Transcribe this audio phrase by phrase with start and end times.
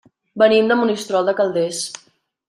[0.41, 1.83] Venim de Monistrol de Calders.